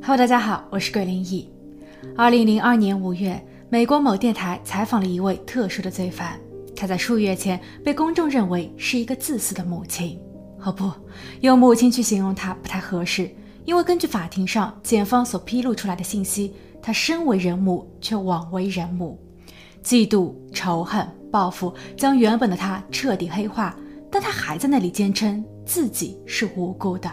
[0.00, 1.50] Hello，大家好，我是桂林义。
[2.16, 6.38] 二零零二年五月，美国某电台采访了一位特殊的罪犯，
[6.76, 10.16] 他在数月前被公众认为是一个自私的母亲。
[10.62, 10.88] 哦不，
[11.40, 13.28] 用母亲去形容他不太合适，
[13.64, 19.18] 因为根据法庭上检方所披露出来的信息，他身为人母却枉为人母，
[19.82, 23.76] 嫉妒、仇恨、报复将原本的他彻底黑化，
[24.10, 27.10] 但他还在那里坚称自己是无辜的。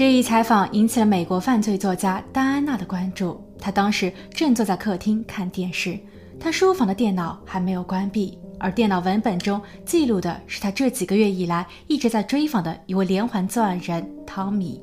[0.00, 3.38] 这一采访引起了美国犯罪作家戴安娜的关注。
[3.58, 6.00] 她当时正坐在客厅看电视，
[6.40, 14.80] 她书房的电脑还没有关闭，而电脑文本中记录的是她这几个月以来一直在追访的一位连环作案人汤米。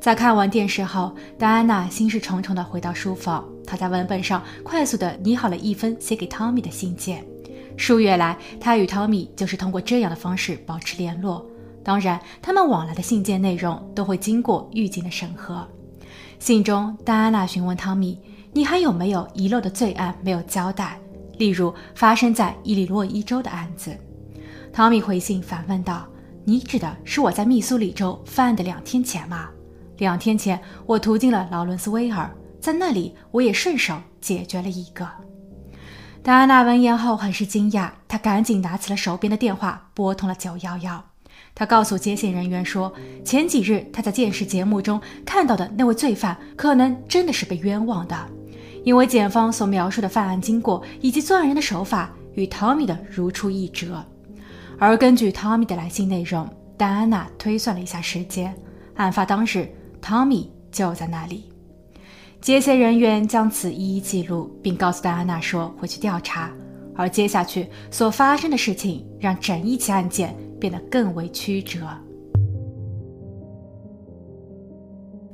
[0.00, 7.24] 在看完电视后，戴安娜心事重重地回到书房，她在文本上快速地拟好了一封写给汤米的信件。
[7.76, 11.46] 数月来，她与汤米就是通过这样的方式保持联络。
[11.84, 15.66] 当然，他们往来的信件内容都会经过狱警的审核。
[16.38, 18.18] 信中，戴安娜询问汤米
[18.52, 20.98] ：“你还有没有遗漏的罪案没有交代？
[21.38, 23.96] 例如发生在伊利诺伊州的案子？”
[24.72, 26.06] 汤米回信反问道
[26.44, 29.48] ：“你指的是我在密苏里州犯案的两天前吗？
[29.98, 35.08] 两天前，我途经了劳伦斯威尔，在那里我也顺手解决了一个。”
[36.22, 41.11] 戴安娜闻言后很是惊讶，她赶紧拿起了手边的电话，拨通了九幺幺。
[41.54, 42.92] 他告诉接线人员说，
[43.24, 48.16] 前几日他在电视节目中看到的那位罪犯，可能真的是被冤枉的，
[48.84, 54.04] 因为检方所描述的犯案经过以及作案人的手法与汤米的如出一辙。
[54.78, 58.52] 而根据汤米的来信内容，戴安娜推算了一下时间，
[58.94, 59.68] 案发当日
[60.00, 61.44] 汤米就在那里。
[62.40, 66.50] 接线人员将此一一记录，并告诉戴安娜说会去调查。
[66.96, 70.36] 而接下去所发生的事情，让整一起案件。
[70.62, 71.80] 变得更为曲折。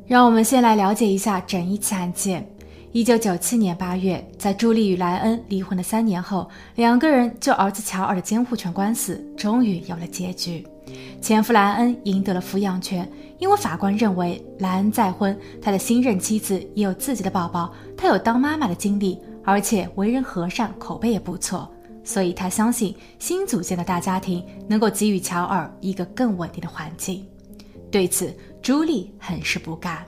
[0.06, 2.50] 让我们先来了解一下整一起案件。
[2.92, 10.66] 一九九七年八月，在朱莉与莱恩离婚的三年后，两个人就儿子乔尔的监护权官司终于有了结局。
[11.20, 13.06] 前夫莱恩赢得了抚养权，
[13.38, 21.70] 因为法官认为莱恩再婚，他的新任妻子也有自己的宝宝，他有当妈妈的经历，而且为人和善，口碑也不错。
[22.08, 27.28] 所以他相信新组建的大家庭能够给予乔尔一个更稳定的环境。
[27.90, 30.02] 对此，朱莉很是不甘。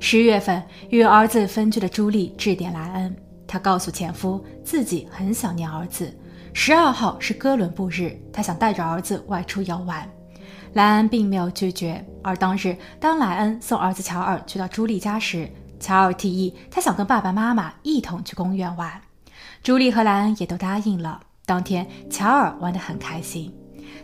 [0.00, 6.14] 十月份，与儿子分居的朱莉致电莱恩，她告诉前夫自己很想念儿子。
[6.52, 10.06] 十二号是哥伦布日，她想带着儿子外出游玩。
[10.74, 12.04] 莱恩并没有拒绝。
[12.22, 19.00] 而当日，当莱恩送儿子乔尔去到朱莉家时，乔尔提议他想跟爸爸妈妈一同去公园玩。
[19.64, 21.18] 朱莉和莱恩也都答应了。
[21.46, 23.50] 当天，乔尔玩得很开心，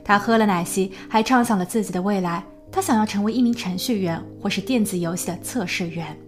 [0.03, 2.43] 他喝了奶昔，还畅想了自己的未来。
[2.73, 6.19] 他想要成为一名程序员，或是电子游戏的测试员。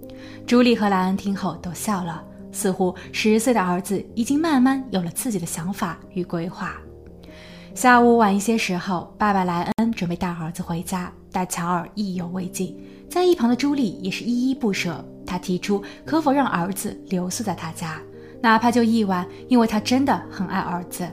[0.47, 2.23] 朱莉和莱恩听后都笑了，
[2.53, 6.77] 似乎十岁的儿子已经慢慢有了自己的想法与规划。
[7.75, 12.77] 下午晚一些时候，爸爸莱恩准备带儿子回家，但乔尔意犹未尽。
[13.09, 17.99] 在一旁的朱莉也是依依不舍，他提出可否让儿子留宿在他家。
[18.43, 21.09] 哪怕就一晚，因为他真的很爱儿子。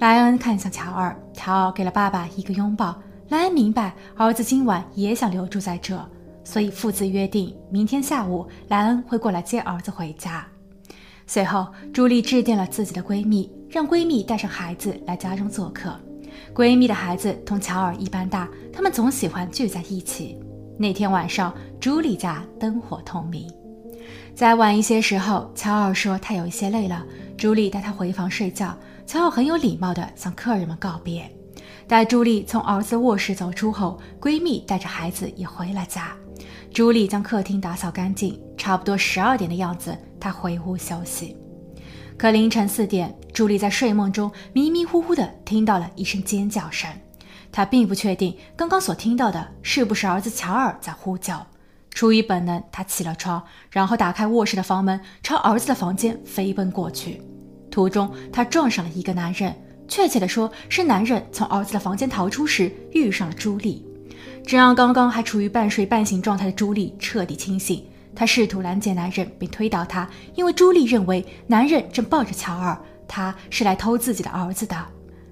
[0.00, 3.00] 莱恩看向乔尔，乔尔给了爸爸一个拥抱。
[3.28, 6.04] 莱恩明白儿子今晚也想留住在这，
[6.42, 10.44] 所以父子约定明天下午莱恩会过来接儿子回家。
[11.24, 15.94] 随后，朱莉致电了自己的闺蜜，让闺蜜带上孩子来家中做客。
[16.52, 20.36] 闺蜜的孩子同乔尔一般大，他们总喜欢聚在一起。
[20.76, 23.59] 那天晚上，朱莉家灯火通明。
[24.40, 27.04] 在晚一些时候，乔尔说他有一些累了，
[27.36, 28.74] 朱莉带他回房睡觉。
[29.06, 31.30] 乔尔很有礼貌地向客人们告别。
[31.86, 36.16] 待朱莉从儿子卧室走出后，闺蜜带着孩子也回了家。
[36.72, 41.36] 朱莉将客厅打扫干净，差不多十二点的样子，她回屋休息。
[42.16, 46.90] 可凌晨四点，朱莉在睡梦中迷迷糊糊地听到了一声尖叫声，
[47.52, 51.46] 她并不确定刚刚所听到的是不是儿子乔尔在呼叫。
[51.90, 57.20] 出于本能，他起了床，然后打开卧室的房门，朝儿子的房间飞奔过去。
[57.70, 59.54] 途中，他撞上了一个男人，
[59.86, 63.84] 确切的说，是男人从儿子的房间逃出时遇上了朱莉，
[64.46, 67.84] 这让刚刚还处于半睡半醒状态的朱莉彻底清醒。
[68.12, 72.76] 她试图拦截男人，并推倒他，因为朱莉认为男人正抱着乔尔，
[73.06, 74.76] 他是来偷自己的儿子的。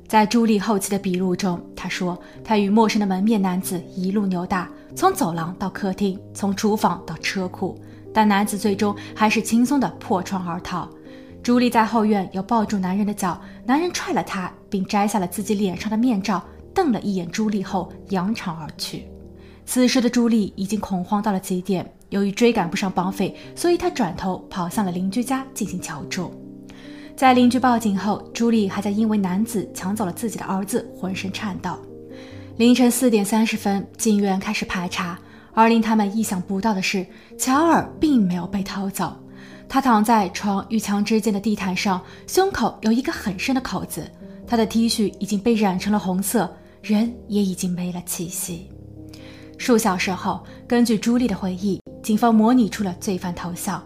[0.06, 7.78] 在朱莉后期的笔录中，她说她与陌生的门面男子一路扭打，从走廊到客厅，从厨房到车库，
[8.12, 10.88] 但男子最终还是轻松地破窗而逃。
[11.42, 16.42] 朱莉在后院又抱住男人的脚，男人踹了她，并摘下了自己脸上的面罩，
[16.74, 19.06] 瞪了一眼朱莉后扬长而去。
[19.64, 26.32] 此时的朱莉已经恐慌到了极点，由于追赶不上绑匪，所以她转头跑向了邻居家进行求助。
[27.14, 31.78] 在邻居报警后，朱莉还在因为男子抢走了自己的儿子浑身颤抖。
[32.58, 35.16] 凌晨四点三十分，警员开始排查，
[35.54, 37.06] 而令他们意想不到的是，
[37.38, 39.16] 乔尔并没有被偷走。
[39.68, 44.10] 他躺在床与墙之间的地毯上，胸口有一个很深的口子，
[44.44, 46.52] 他的 T 恤已经被染成了红色，
[46.82, 48.68] 人也已经没了气息。
[49.56, 53.80] 数小时后，根据朱莉的回忆，警方模拟出了罪犯头像。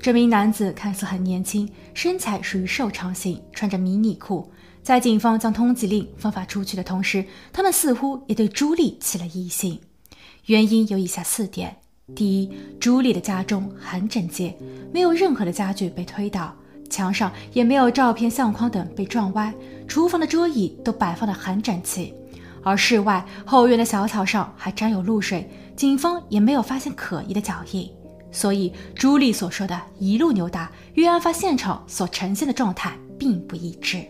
[0.00, 4.50] 这名男子看似很年轻，身材属于瘦长型，穿着迷你裤。
[4.86, 9.80] 在警方将通缉令分发出去的同时，他们似乎也对朱莉起了疑心。
[10.44, 11.76] 原因有以下四点：
[12.14, 14.56] 第一，朱莉的家中很整洁，
[14.94, 16.54] 没有任何的家具被推倒，
[16.88, 19.52] 墙上也没有照片、相框等被撞歪，
[19.88, 22.14] 厨房的桌椅都摆放得很整齐。
[22.62, 27.90] 而室外后院的小草上还沾有露水，警方也没有发现可疑的脚印，
[28.30, 34.06] 所以朱莉所说的一路扭打与案发现场所呈现的状态并不一致。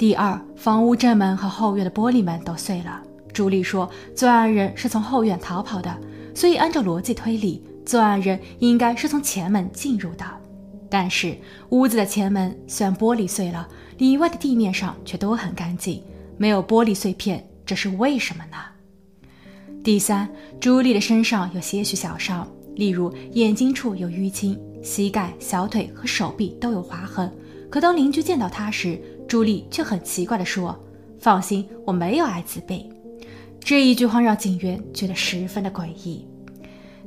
[0.00, 3.02] 第二，房屋正门和后院的玻璃门都碎了。
[3.34, 3.86] 朱莉说，
[4.16, 5.94] 作案人是从后院逃跑的，
[6.34, 10.24] 所以按照逻辑推理，作案人应该是从前门进入的。
[10.88, 11.36] 但是
[11.68, 13.68] 屋子的前门虽然玻璃碎了，
[13.98, 16.02] 里外的地面上却都很干净，
[16.38, 17.46] 没有玻璃碎片。
[17.66, 18.56] 这是为什么呢？
[19.84, 20.26] 第三，
[20.58, 27.30] 朱莉的身上有些许小伤，例如眼睛处有淤青，膝盖、小腿和手臂都有划痕。
[27.68, 30.76] 可当邻居见到她时，朱莉却很奇怪地说
[31.20, 32.92] ：“放心，我没有艾滋病。”
[33.62, 36.26] 这一句话让警员觉得十分的诡异。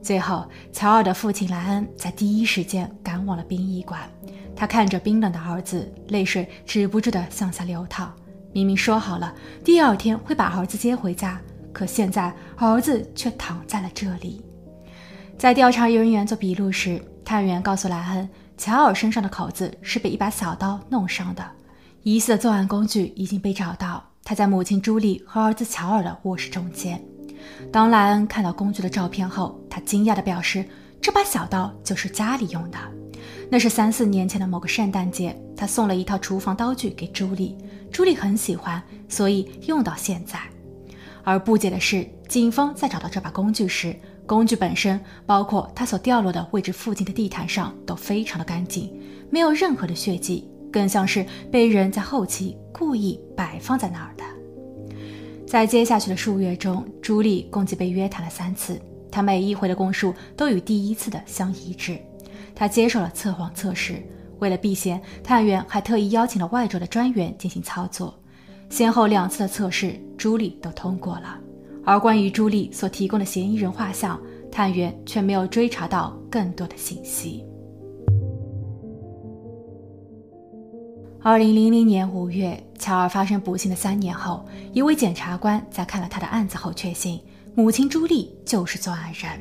[0.02, 4.10] 最后，乔尔的父亲莱恩在第一时间赶往了殡仪馆，
[4.56, 8.16] 他看着冰冷的儿子，泪水止不住地向下流淌。
[8.54, 11.42] 明明说好了第二天会把儿子接回家，
[11.74, 14.42] 可现在儿子却躺在了这里。
[15.38, 21.46] 在调查人员做笔录时，探员告诉莱恩，乔尔身上的口子是被一把小刀弄伤的，
[22.04, 27.02] 疑似的作案工具已经被找到，他在母亲朱莉和儿子乔尔的卧室中间。
[27.72, 30.66] 当莱恩看到工具的照片后，他惊讶地表示，
[31.02, 32.78] 这把小刀就是家里用的。
[33.50, 37.58] 那是三四年前的某个圣诞节，他送了一套厨房刀具给朱莉，
[37.90, 40.38] 朱莉很喜欢，所以用到现在。
[41.24, 43.96] 而不解的是，警方在找到这把工具时，
[44.26, 48.94] 工具本身，包括它所掉落的位置附近的地毯上，都非常的干净，
[49.30, 54.24] 没有任何的血迹，更像是被人在后期故意摆放在那儿的。
[55.46, 58.82] 在接下去的数月中，朱莉共计被约谈了三次，
[59.12, 62.00] 她每一回的供述都与第一次的相一致。
[62.56, 64.02] 他接受了测谎测试，
[64.40, 68.14] 为了避嫌，探员还特意邀请了外州的专员进行操作。
[68.70, 71.40] 先后两次的测试，朱莉都通过了。
[71.86, 74.20] 而关于朱莉所提供的嫌疑人画像，
[74.52, 77.44] 探员却没有追查到更多的信息。
[81.26, 87.18] 二零零零年五月，乔尔发生不幸的三年后，一位检察官在看了他的案子后，确信
[87.56, 89.32] 母亲朱莉就是作案人。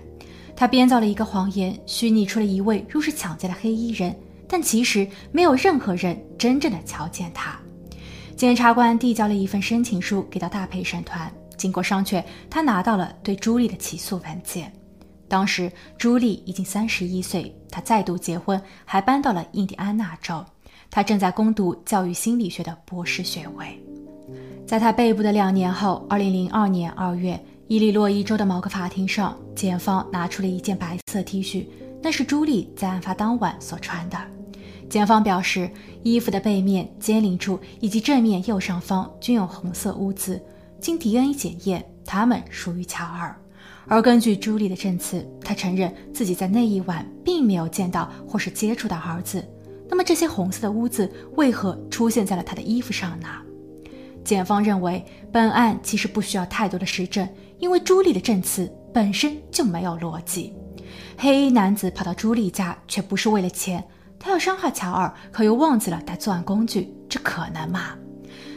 [0.55, 7.59] 他编造了一个谎言，虚拟出了一位入室抢劫的黑衣人，但其实没有任何人真正的瞧见他。
[8.37, 14.73] 检察官递交了一份申请书给到大陪审团，经过商榷，他拿到了对朱莉的起诉文件。
[15.27, 20.45] 当时朱莉已经三十一岁，她再度结婚，还搬到了印第安纳州，
[20.95, 23.67] 他正在攻读教育心理学的博士学位。
[24.67, 27.43] 在他被捕的两年后，二零零二年二月。
[27.67, 31.67] 伊利诺伊州的某个法庭上，检方拿出了一件白色 T 恤，
[32.03, 34.19] 那是朱莉在案发当晚所穿的。
[34.91, 35.71] 检方表示，
[36.03, 40.39] 衣服的背面、肩领处以及正面右上方均有红色污渍，
[40.79, 43.35] 经 DNA 检验，它们属于乔尔。
[43.87, 49.43] 而根据朱莉的证词，她承认自己在那一晚并没有见到或是接触到儿子。
[49.93, 53.29] 那么，这些红色的污渍为何出现在了他的衣服上呢？
[54.25, 57.29] 检方认为，本案其实不需要太多的实证。
[57.59, 60.55] 因为朱莉的证词本身就没有逻辑，
[61.19, 63.85] 黑衣男子跑到朱莉家却不是为了钱，
[64.19, 67.91] 他要伤害乔尔，可又忘记了带作案工具，这可能吗？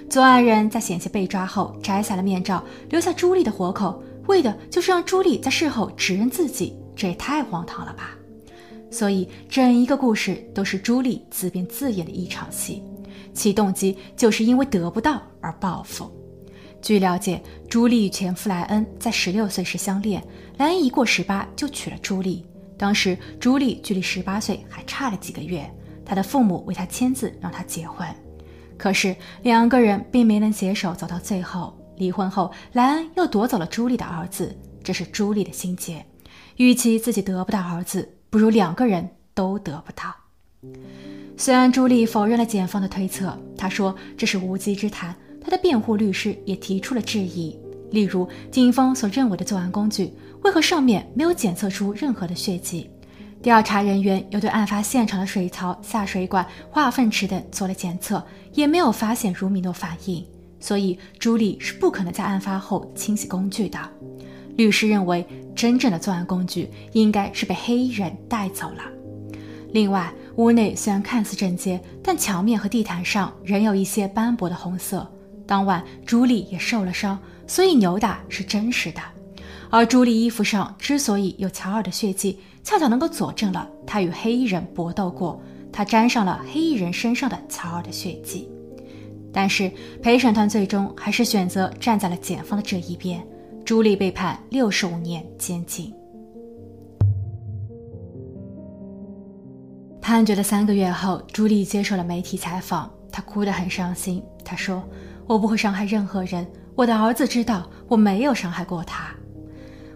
[0.09, 8.11] 作案人在险些被抓后摘下了面罩，留下朱莉的活口，为的就是让朱莉在事后指认自己，这也太荒唐了吧！
[8.95, 12.81] 所以整一个故事都是朱莉自编自演的一场戏，
[13.33, 16.09] 其动机就是因为得不到而报复。
[16.81, 20.23] 据了解，朱莉与前夫莱恩在十六岁时相恋，
[20.57, 22.45] 莱恩一过十八就娶了朱莉。
[22.77, 25.69] 当时朱莉距离十八岁还差了几个月，
[26.05, 28.07] 他的父母为他签字让他结婚，
[28.77, 31.77] 可是两个人并没能携手走到最后。
[31.97, 36.05] 离婚后，莱恩又夺走了朱莉的儿子，这是朱莉的心结。
[36.57, 40.13] 与其自己得不到儿子，不如两个人都得不到。
[41.37, 45.15] 虽然朱莉否认了检方的推测，她说这是无稽之谈。
[45.41, 47.57] 她的辩护律师也提出了质疑，
[47.91, 50.11] 例如警方所认为的作案工具
[50.43, 52.89] 为何上面没有检测出任何的血迹？
[53.41, 60.21] 调查人员又对案发现场的水槽、下水管、化粪池等做了检测，也没有发现如米诺反应，
[60.59, 63.79] 所以朱莉是不可能在案发后清洗工具的。
[64.55, 68.83] 律师认为，真正的作案工具应该是被黑衣人带走了。
[69.71, 75.09] 另外，屋内虽然看似整洁，但墙面和地毯上仍有一些斑驳的红色。
[75.45, 79.01] 当晚，朱莉也受了伤，所以扭打是真实的。
[79.69, 88.49] 而朱莉衣服上之所以有乔尔的血迹，恰巧能够佐证了她与黑衣人搏斗过，她沾上了黑衣人身上的乔尔的血迹。
[89.33, 89.69] 但是
[90.01, 93.21] 陪审团最终还是选择站在了检方的这一边。
[93.65, 95.91] 朱莉被判六十五年监禁。
[99.99, 104.23] 判决的三个月后，朱莉接受了媒体采访，她哭得很伤心。
[104.43, 104.87] 她说
[105.25, 106.45] ：“我不会伤害任何人，
[106.75, 109.09] 我的儿子知道我没有伤害过他。”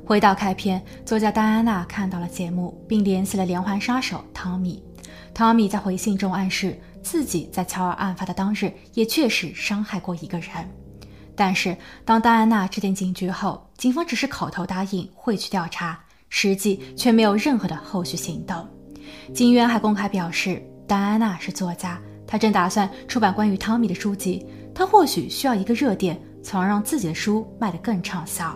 [0.03, 4.83] 回到开篇，作家戴安娜看到了节目，并联系了连环杀手汤米。
[5.31, 10.49] 汤米在回信中暗示自己在乔尔案发的当日也确实伤害过一个人。
[11.39, 18.67] 但是，当戴安娜致电警局后，警方只是口头答应会去调查，实际却没有任何的后续行动。
[19.34, 28.53] 警员还公开表示，戴安娜是作家，她正打算出版关于汤米的书籍，她或许需要一个热点，从而让自己的书卖得更畅销。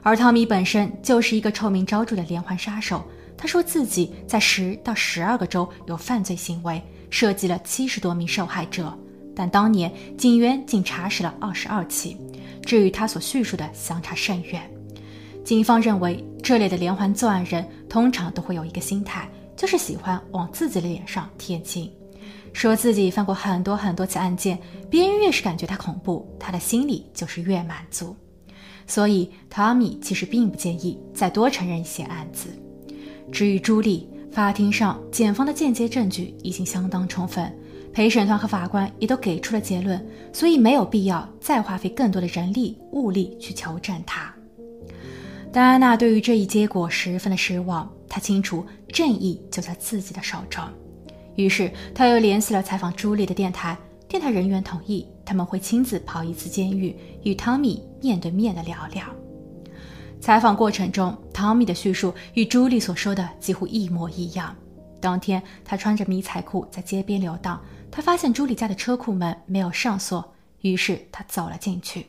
[0.00, 3.04] 而汤米本身就是一个臭名昭著的连环杀手，
[3.36, 6.80] 他说自己在十到十二个州有犯罪行为，
[7.10, 8.96] 涉及了七十多名受害者。
[9.34, 12.16] 但当年警员仅查实了二十二起，
[12.62, 14.62] 这与他所叙述的相差甚远。
[15.44, 21.90] 警方认为，这类的连环作案人通常都会有一个心态，就是喜欢往自己的脸上贴金，
[22.52, 28.16] 说自己犯过很多很多起案件，别人越是感觉他恐怖，他的心里就是越满足。
[28.86, 32.48] 所以，汤米其实并不介意再多承认一些案子。
[33.32, 37.50] 至于朱莉，法庭上检方的间接证据已经相当充分。
[37.94, 44.34] 陪审团和法官也都给出了结论，所以没有必要再花费更多的人力物力去求证他。
[45.52, 50.64] 戴安娜对于这一结果十分的失望，她清楚正义就在自己的手中，
[51.36, 59.04] 于是她又联系了采访朱莉的电台，电台人员同意他们会亲自跑一次监狱，与汤米面对面的聊聊。
[60.20, 64.52] 采访过程中，汤米的叙述与朱莉所说的几乎一模一样。
[64.98, 67.60] 当天，他穿着迷彩裤在街边游荡。
[67.96, 72.04] 他发现朱莉家的车库门没有上锁，于是他走了进去，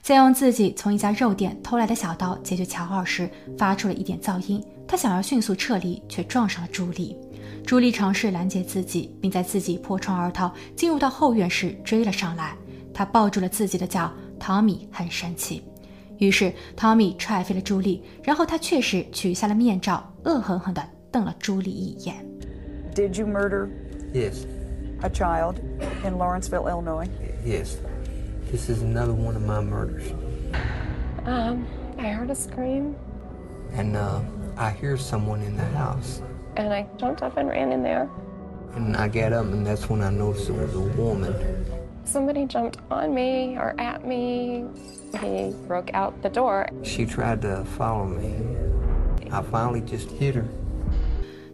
[0.00, 4.64] 在用自己从一家肉店偷来的小刀解决乔二时，发出了一点噪音。
[4.86, 7.14] 他想要迅速撤离，却撞上了朱莉。
[7.66, 12.56] 朱莉尝试拦截自己，并在自己破窗而逃，进入到后院时追了上来。
[12.94, 14.10] 他抱住了自己的脚。
[14.40, 15.62] 汤米很生气，
[16.16, 20.82] 于是汤米踹飞了朱莉，然后他确实取下了面罩，恶狠狠地
[21.12, 22.24] 瞪了朱莉一眼。
[22.94, 23.68] Did you murder?
[24.14, 24.46] Yes.
[25.01, 25.59] a child
[26.03, 27.09] in Lawrenceville, Illinois?
[27.43, 27.77] Yes.
[28.51, 30.11] This is another one of my murders.
[31.25, 32.95] Um, I heard a scream.
[33.73, 34.21] And uh,
[34.57, 36.21] I hear someone in the house.
[36.55, 38.09] And I jumped up and ran in there.
[38.75, 41.33] And I get up, and that's when I noticed it was a woman.
[42.05, 44.65] Somebody jumped on me or at me.
[45.19, 46.69] He broke out the door.
[46.83, 48.33] She tried to follow me.
[49.31, 50.45] I finally just hit her.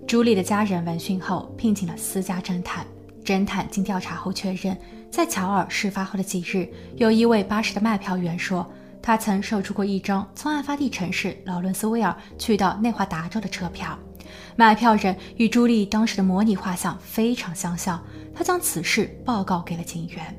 [0.08, 2.86] 朱莉的家人闻讯后聘请了私家侦探。
[3.25, 4.77] 侦探经调查后确认，
[5.11, 13.99] 在乔尔事发后的几日，有一位巴士的卖票员说，他曾售出过一张从案发地城市劳伦斯威尔去到内华达州的车票。
[14.57, 18.03] 买票人与朱莉当时的模拟画像非常相像。
[18.35, 20.37] 他将此事报告给了警员，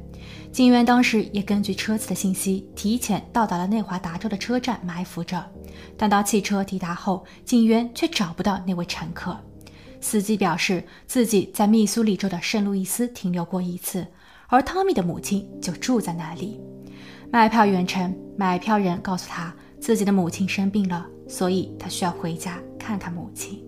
[0.51, 5.41] 警员当时也根据车子的信息，提前到达了内华达州的车站埋伏着。
[5.95, 9.37] 但当汽车抵达后，警员却找不到那位乘客。
[10.05, 14.05] 司机表示自己在密苏里州的圣路易斯停留过一次，
[14.45, 16.62] 而汤米的母亲就住在那里。
[17.31, 23.65] 卖票员称，买票人告诉他自己的母亲生病了，所以他需要回家看看母亲。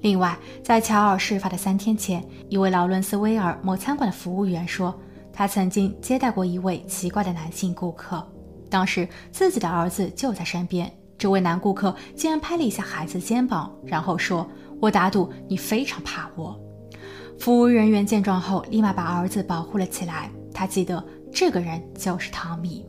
[0.00, 4.92] 另外，在乔尔事发的三天前，一位劳伦斯威尔某餐馆的服务员说，
[5.32, 8.28] 他曾经接待过一位奇怪的男性顾客，
[8.68, 10.92] 当时自己的儿子就在身边。
[11.16, 14.44] 这位男顾客竟然拍了一下孩子肩膀，然后说。
[14.80, 16.58] 我打赌你非常怕我。
[17.38, 20.30] 服务人员见状后，立马把儿子保护了起来。
[20.52, 22.84] 他记得这个人就是汤米。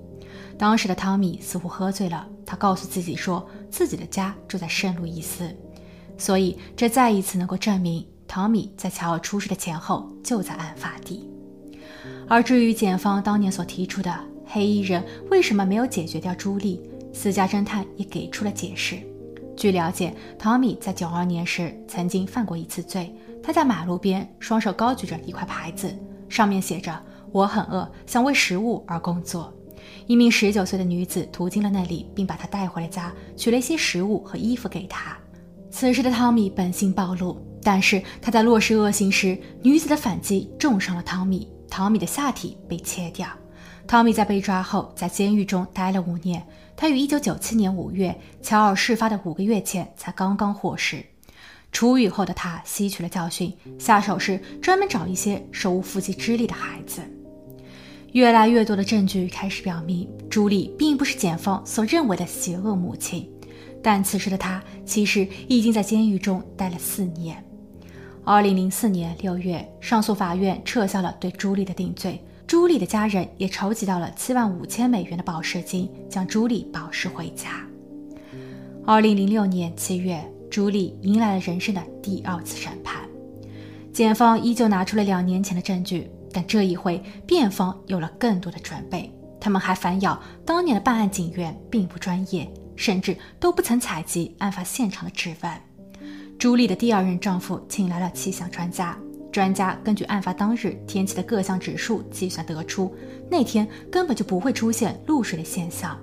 [0.57, 5.55] 当时的汤米似乎喝醉了，他告诉自己说自己的家住在圣路易斯，
[6.17, 11.29] 所以这再一次能够证明汤米在乔尔出事的前后就在案发地。
[12.27, 14.13] 而至于检方当年所提出的
[14.45, 16.81] 黑衣人为什么没有解决掉朱莉，
[17.13, 18.97] 私家侦探也给出了解释。
[19.59, 23.13] 据了解，汤米在九二年时曾经犯过一次罪。
[23.43, 25.93] 他在马路边双手高举着一块牌子，
[26.29, 26.97] 上面写着
[27.33, 29.53] “我很饿，想为食物而工作”。
[30.07, 35.17] 一名十九岁的女子途经了那里，并把他带回了家，取了一些食物和衣服给他。
[35.69, 43.27] 此时的汤米本性暴露，但是他在落实恶行时，女子的反击重伤了汤米，汤米的下体被切掉。
[43.85, 46.45] 汤米在被抓后，在监狱中待了五年。
[46.79, 51.05] 他于1997年5月，乔尔事发的五个月前才刚刚获释。
[51.73, 57.01] 出狱后的他吸取了教训，下手时专门找一些手无缚鸡之力的孩子。
[58.13, 63.29] 越来越多的证据开始表明，朱莉并不是检方所认为的邪恶母亲。
[63.83, 67.43] 但此时的她其实已经在监狱中待了四年。
[68.23, 72.23] 2004年6月，上诉法院撤销了对朱莉的定罪。
[72.49, 77.63] 朱莉的家人也筹集到了七万五千美元的保释金，将朱莉保释回家。
[78.87, 83.07] 二零零六年七月，朱莉迎来了人生的第二次审判。
[83.93, 89.13] 检方依旧拿出了两年前的证据，但这一回辩方有了更多的准备。
[89.39, 95.51] 他们还反咬当年的办案警员并不专业，甚至都不曾采集案发现场的指纹。
[96.39, 98.97] 朱莉的第二任丈夫请来了气象专家。
[99.39, 102.93] 专家根据案发当日天气的各项指数计算得出，
[103.31, 105.97] 那天根本就不会出现露水的现象。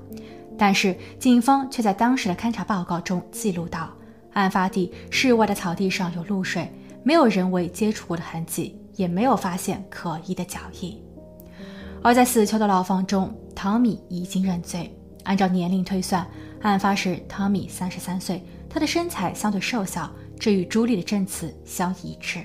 [0.57, 3.95] 但是警方却在当时的勘查报告中记录到，
[4.33, 10.99] 案发地室外的草地上有露水，没有人为接触过的痕迹，也没有发现可疑的脚印。
[12.03, 14.91] 而在死囚的牢房中，汤米已经认罪。
[15.25, 16.27] 按照年龄推算，
[16.63, 22.41] 案发时汤米三十三岁，他的身材相对瘦小，这与朱莉的证词相一致。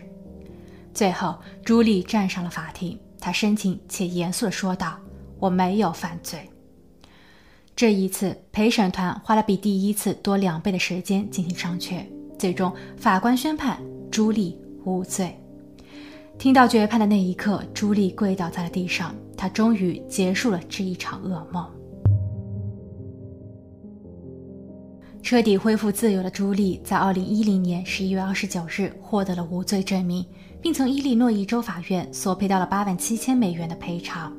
[0.94, 3.00] 最后，朱莉站上了法庭。
[3.20, 4.98] 她深情且严肃地说道
[5.40, 6.50] ：“我没有犯罪。”
[7.76, 12.06] 这一次，陪审团花了比第一次多两倍的时间进行商榷。
[12.38, 15.38] 最终，法官宣判朱莉无罪。
[16.38, 19.16] 听到决判的那一刻，朱莉跪倒在了地上。
[19.38, 21.66] 她终于结束了这一场噩梦。
[25.24, 30.26] 彻底恢复自由的朱莉，在2010年11月29日获得了无罪证明。
[30.62, 34.32] 并从伊利诺伊州法院索赔到了八万七千美元的赔偿，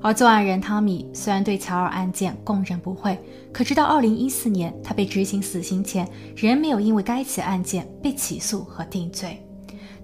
[0.00, 3.18] 而作案人汤米虽然对乔尔案件供认不讳，
[3.52, 9.42] 可直到二零一四年他被执行死刑前，仍没有因为该起案件被起诉和定罪。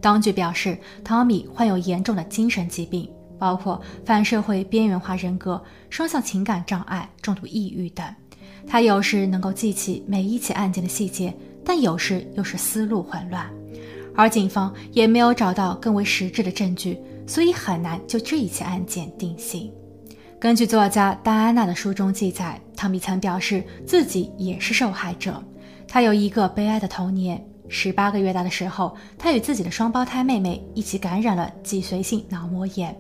[0.01, 8.05] 当局表示，汤米患有严重的精神疾病，包括反社会边缘化人格、双向情感障碍、重度抑郁等。
[8.67, 11.33] 他有时能够记起每一起案件的细节，
[11.65, 13.49] 但有时又是思路混乱。
[14.15, 19.73] 而警方也没有找到更为实质的证据，所以很难就这一起案件定性。
[20.39, 25.43] 根据作家戴安娜的书中记载，汤米曾表示自己也是受害者。
[25.87, 27.43] 他有一个悲哀的童年。
[27.69, 32.95] 十八个月大的时候，他与自己的双胞胎妹妹一起感染了脊髓性脑膜炎。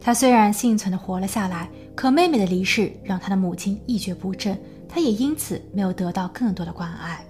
[0.00, 4.56] 他虽然幸存的活了下来，可妹妹的离世让他的母亲一蹶不振，
[4.88, 7.24] 他也因此没有得到更多的关爱。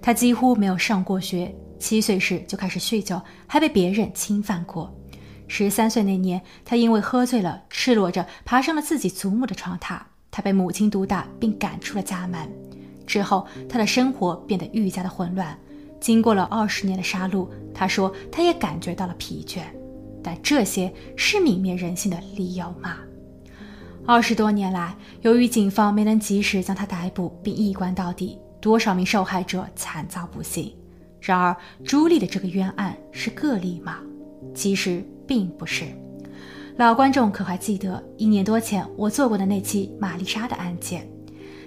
[0.00, 1.52] 他几乎没有上过学。
[1.78, 4.92] 七岁时就开始酗酒，还被别人侵犯过。
[5.46, 9.98] 十三岁那年，他因为喝醉了，赤裸着爬上了自己祖母的床榻。
[10.30, 12.48] 他被母亲毒打，并赶出了家门。
[13.06, 15.58] 之后，他的生活变得愈加的混乱。
[16.00, 19.62] 经过了二十年的杀戮，他说他也感觉到了疲倦。
[20.22, 22.98] 但这些是泯灭人性的理由吗？
[24.04, 30.74] 二十多年来，由于警方没能及时将他逮捕并一关到底，多少名受害者惨遭不幸。
[31.20, 33.98] 然而，朱莉的这个冤案是个例吗？
[34.54, 35.84] 其实并不是。
[36.76, 41.08] 老观众可还记得一年多前我做过的那期玛丽莎的案件？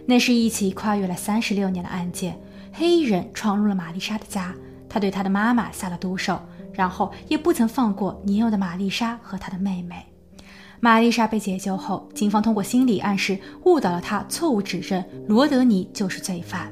[0.05, 2.39] 那是一起跨越了三十六年的案件。
[2.73, 4.55] 黑衣人闯入了玛丽莎的家，
[4.87, 6.39] 他对她的妈妈下了毒手，
[6.71, 10.05] 然后也不曾放过年幼的玛丽莎和她的妹妹。
[10.79, 16.71] 玛丽莎被解救后，警方通过心理暗示误导了她，错误指认罗德尼就是罪犯。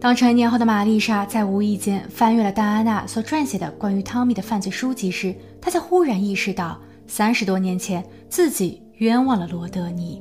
[0.00, 10.20] 当成年后的玛丽莎在无意间翻阅了戴安娜所撰写的关于汤米的犯罪书籍时，她才忽然意识到，三十多年前自己冤枉了罗德尼。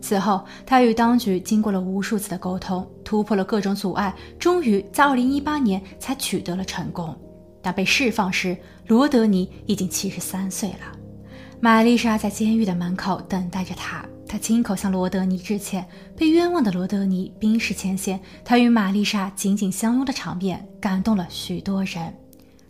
[0.00, 7.14] 此后，她与当局经过了无数次的沟通，突破了各种阻碍，终于在二零一八年才取得了成功。
[7.60, 10.98] 但被释放时，罗德尼已经七十三岁了。
[11.60, 14.02] 玛丽莎在监狱的门口等待着他。
[14.32, 22.16] 他亲口向罗德尼致歉，被冤枉的罗德尼冰释前嫌，他与玛丽莎紧紧相拥的场面感动了许多人。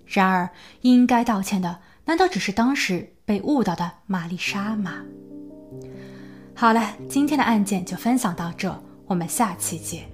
[0.05, 5.05] 然而，应该道歉的难道只是当时被误导的玛丽莎吗？
[6.53, 10.12] 好了，今天的案件就分享到这，我们下期见。